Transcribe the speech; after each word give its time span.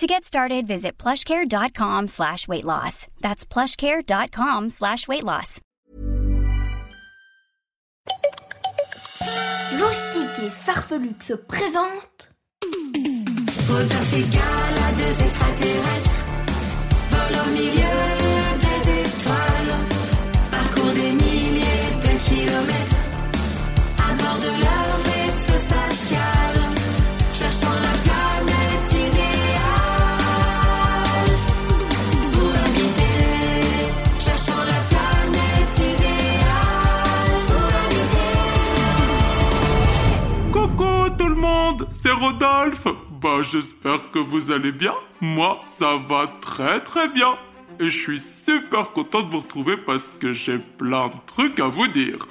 To 0.00 0.06
get 0.06 0.24
started, 0.24 0.66
visit 0.66 0.96
plushcare.com 0.96 2.08
slash 2.08 2.48
weight 2.48 2.64
loss. 2.64 3.06
That's 3.20 3.44
plushcare.com 3.44 4.70
slash 4.70 5.06
weight 5.06 5.24
loss. 5.24 5.60
Loustique 9.78 10.38
et 10.42 10.48
Farfelux 10.48 11.20
se 11.20 11.34
présentent 11.34 12.30
Rodolphe 13.68 14.14
et 14.14 14.24
Gala, 14.32 14.92
deux 14.96 15.22
extraterrestres, 15.22 16.24
volent 17.10 17.44
au 17.44 17.50
milieu 17.50 17.89
c'est 42.10 42.16
Rodolphe. 42.16 42.88
Bah 43.20 43.42
j'espère 43.42 44.10
que 44.10 44.18
vous 44.18 44.50
allez 44.50 44.72
bien. 44.72 44.94
Moi 45.20 45.62
ça 45.78 45.96
va 45.96 46.26
très 46.40 46.80
très 46.80 47.08
bien. 47.08 47.36
Et 47.78 47.84
je 47.84 47.98
suis 47.98 48.18
super 48.20 48.90
content 48.90 49.22
de 49.22 49.30
vous 49.30 49.40
retrouver 49.40 49.76
parce 49.76 50.14
que 50.14 50.32
j'ai 50.32 50.58
plein 50.58 51.08
de 51.08 51.14
trucs 51.26 51.60
à 51.60 51.68
vous 51.68 51.86
dire. 51.86 52.26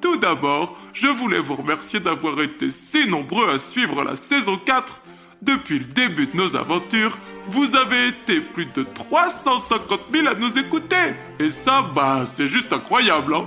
Tout 0.00 0.16
d'abord, 0.16 0.76
je 0.92 1.08
voulais 1.08 1.38
vous 1.38 1.56
remercier 1.56 2.00
d'avoir 2.00 2.40
été 2.40 2.70
si 2.70 3.08
nombreux 3.08 3.50
à 3.50 3.58
suivre 3.58 4.02
la 4.04 4.16
saison 4.16 4.58
4. 4.58 5.00
Depuis 5.42 5.78
le 5.78 5.84
début 5.84 6.26
de 6.26 6.36
nos 6.36 6.56
aventures, 6.56 7.16
vous 7.46 7.76
avez 7.76 8.08
été 8.08 8.40
plus 8.40 8.66
de 8.66 8.82
350 8.82 10.00
000 10.12 10.26
à 10.26 10.34
nous 10.34 10.58
écouter. 10.58 11.14
Et 11.38 11.48
ça, 11.48 11.82
bah, 11.94 12.24
c'est 12.34 12.48
juste 12.48 12.72
incroyable, 12.72 13.34
hein. 13.34 13.46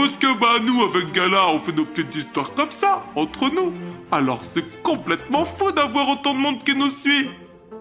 Parce 0.00 0.12
que, 0.12 0.40
bah, 0.40 0.58
nous, 0.64 0.82
avec 0.82 1.12
Gala, 1.12 1.48
on 1.48 1.58
fait 1.58 1.72
nos 1.72 1.84
petites 1.84 2.16
histoires 2.16 2.54
comme 2.54 2.70
ça, 2.70 3.04
entre 3.14 3.50
nous. 3.50 3.74
Alors, 4.10 4.40
c'est 4.42 4.82
complètement 4.82 5.44
fou 5.44 5.72
d'avoir 5.72 6.08
autant 6.08 6.32
de 6.32 6.38
monde 6.38 6.64
qui 6.64 6.74
nous 6.74 6.90
suit. 6.90 7.28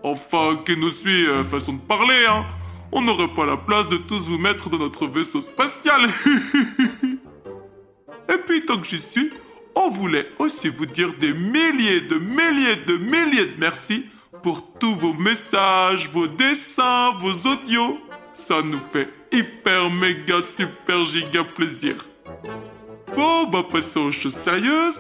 Enfin, 0.04 0.60
qui 0.66 0.76
nous 0.76 0.90
suit, 0.90 1.28
euh, 1.28 1.46
façon 1.46 1.72
de 1.74 1.80
parler, 1.80 2.26
hein. 2.28 2.46
On 2.92 3.02
n'aurait 3.02 3.30
pas 3.30 3.46
la 3.46 3.56
place 3.56 3.88
de 3.88 3.96
tous 3.96 4.28
vous 4.28 4.38
mettre 4.38 4.70
dans 4.70 4.80
notre 4.80 5.08
vaisseau 5.08 5.40
spatial. 5.40 6.10
Et 8.28 8.38
puis 8.46 8.66
tant 8.66 8.80
que 8.80 8.86
j'y 8.86 9.00
suis, 9.00 9.30
on 9.74 9.90
voulait 9.90 10.28
aussi 10.40 10.68
vous 10.68 10.88
dire 10.88 11.14
des 11.22 11.32
milliers 11.32 12.02
de 12.02 12.16
milliers 12.16 12.76
de 12.86 12.98
milliers 12.98 13.46
de 13.46 13.60
merci 13.60 14.08
pour 14.44 14.74
tous 14.78 14.94
vos 14.94 15.14
messages, 15.14 16.10
vos 16.10 16.28
dessins, 16.28 17.12
vos 17.18 17.48
audios. 17.50 17.98
Ça 18.34 18.62
nous 18.62 18.80
fait 18.92 19.08
hyper 19.32 19.90
méga 19.90 20.42
super 20.42 21.06
giga 21.06 21.44
plaisir. 21.44 21.96
Bon, 23.16 23.48
bah 23.48 23.64
passons 23.70 24.02
aux 24.02 24.12
choses 24.12 24.36
sérieuses. 24.36 25.00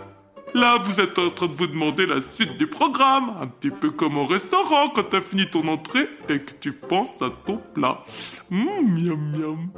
Là, 0.55 0.77
vous 0.77 0.99
êtes 0.99 1.17
en 1.19 1.30
train 1.30 1.45
de 1.45 1.53
vous 1.53 1.67
demander 1.67 2.08
la 2.08 2.22
suite 2.22 2.57
du 2.57 2.66
programme, 2.66 3.35
un 3.39 3.45
petit 3.45 3.69
peu 3.69 3.91
comme 3.91 4.18
au 4.18 4.25
restaurant 4.25 4.89
quand 4.89 5.03
t'as 5.03 5.22
fini 5.22 5.47
ton 5.47 5.68
entrée 5.68 6.07
et 6.28 6.39
que 6.39 6.53
tu 6.59 6.72
penses 6.72 7.22
à 7.22 7.29
ton 7.45 7.57
plat. 7.75 8.03
Hum, 8.51 8.66
miam 8.95 9.31
miam. 9.31 9.69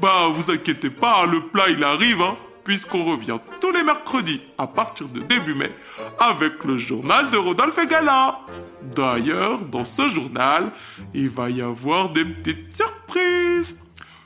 Bah, 0.00 0.28
vous 0.32 0.50
inquiétez 0.50 0.90
pas, 0.90 1.26
le 1.26 1.42
plat 1.42 1.68
il 1.68 1.84
arrive, 1.84 2.22
hein, 2.22 2.36
puisqu'on 2.64 3.04
revient 3.04 3.38
tous 3.60 3.70
les 3.70 3.84
mercredis 3.84 4.40
à 4.58 4.66
partir 4.66 5.08
de 5.08 5.20
début 5.20 5.54
mai 5.54 5.70
avec 6.18 6.64
le 6.64 6.76
journal 6.76 7.30
de 7.30 7.36
Rodolphe 7.36 7.78
et 7.78 7.86
Gala. 7.86 8.40
D'ailleurs, 8.82 9.64
dans 9.66 9.84
ce 9.84 10.08
journal, 10.08 10.72
il 11.14 11.28
va 11.28 11.50
y 11.50 11.62
avoir 11.62 12.10
des 12.10 12.24
petites 12.24 12.74
surprises. 12.74 13.76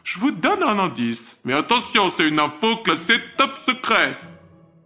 Je 0.03 0.19
vous 0.19 0.31
donne 0.31 0.63
un 0.63 0.79
indice, 0.79 1.37
mais 1.45 1.53
attention, 1.53 2.09
c'est 2.09 2.29
une 2.29 2.41
info 2.41 2.77
classée 2.77 3.21
top 3.37 3.57
secret. 3.59 4.17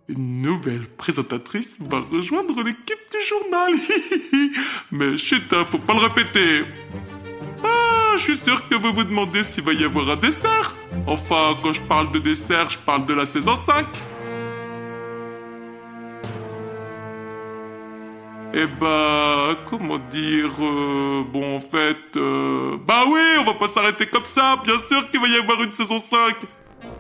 Une 0.08 0.42
nouvelle 0.42 0.86
présentatrice 0.86 1.78
va 1.80 2.00
rejoindre 2.00 2.62
l'équipe 2.62 2.98
du 3.10 3.26
journal. 3.26 3.72
Mais 4.92 5.16
chut, 5.16 5.50
hein, 5.54 5.64
faut 5.66 5.78
pas 5.78 5.94
le 5.94 6.00
répéter. 6.00 6.64
Ah, 7.64 8.12
je 8.16 8.22
suis 8.22 8.36
sûr 8.36 8.68
que 8.68 8.74
vous 8.74 8.92
vous 8.92 9.04
demandez 9.04 9.42
s'il 9.42 9.64
va 9.64 9.72
y 9.72 9.82
avoir 9.82 10.10
un 10.10 10.16
dessert. 10.16 10.74
Enfin, 11.06 11.56
quand 11.62 11.72
je 11.72 11.80
parle 11.82 12.12
de 12.12 12.18
dessert, 12.18 12.70
je 12.70 12.78
parle 12.78 13.06
de 13.06 13.14
la 13.14 13.24
saison 13.24 13.54
5. 13.54 13.86
Eh 18.56 18.66
bah, 18.66 19.56
comment 19.68 19.98
dire 19.98 20.52
euh, 20.60 21.24
Bon, 21.24 21.56
en 21.56 21.60
fait, 21.60 21.96
euh, 22.14 22.76
bah 22.86 23.02
oui, 23.08 23.20
on 23.40 23.42
va 23.42 23.54
pas 23.54 23.66
s'arrêter 23.66 24.06
comme 24.06 24.24
ça. 24.24 24.60
Bien 24.62 24.78
sûr 24.78 25.10
qu'il 25.10 25.20
va 25.20 25.26
y 25.26 25.36
avoir 25.36 25.60
une 25.60 25.72
saison 25.72 25.98
5. 25.98 26.36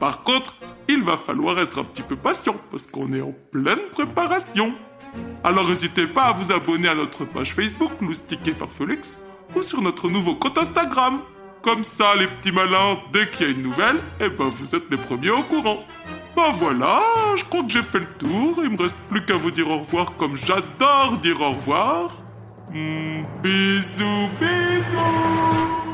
Par 0.00 0.24
contre, 0.24 0.56
il 0.88 1.02
va 1.02 1.16
falloir 1.16 1.56
être 1.60 1.78
un 1.78 1.84
petit 1.84 2.02
peu 2.02 2.16
patient 2.16 2.56
parce 2.72 2.88
qu'on 2.88 3.12
est 3.12 3.20
en 3.20 3.32
pleine 3.52 3.78
préparation. 3.92 4.74
Alors 5.44 5.68
n'hésitez 5.68 6.08
pas 6.08 6.24
à 6.24 6.32
vous 6.32 6.50
abonner 6.50 6.88
à 6.88 6.96
notre 6.96 7.24
page 7.24 7.54
Facebook 7.54 7.92
Loustique 8.00 8.48
et 8.48 8.52
Farfelux 8.52 9.16
ou 9.54 9.62
sur 9.62 9.80
notre 9.80 10.08
nouveau 10.08 10.34
compte 10.34 10.58
Instagram. 10.58 11.20
Comme 11.62 11.84
ça, 11.84 12.16
les 12.16 12.26
petits 12.26 12.50
malins, 12.50 12.98
dès 13.12 13.30
qu'il 13.30 13.46
y 13.46 13.50
a 13.50 13.52
une 13.52 13.62
nouvelle, 13.62 14.00
eh 14.20 14.28
ben 14.28 14.48
vous 14.48 14.74
êtes 14.74 14.90
les 14.90 14.96
premiers 14.96 15.30
au 15.30 15.42
courant. 15.42 15.84
Ben 16.36 16.50
voilà, 16.52 17.00
je 17.36 17.44
crois 17.44 17.62
que 17.62 17.68
j'ai 17.70 17.82
fait 17.82 18.00
le 18.00 18.06
tour. 18.18 18.58
Il 18.62 18.70
me 18.70 18.82
reste 18.82 18.96
plus 19.08 19.24
qu'à 19.24 19.36
vous 19.36 19.52
dire 19.52 19.70
au 19.70 19.78
revoir 19.78 20.16
comme 20.16 20.34
j'adore 20.34 21.18
dire 21.22 21.40
au 21.40 21.50
revoir. 21.50 22.10
Hmm, 22.72 23.22
bisous, 23.42 24.28
bisous. 24.40 25.93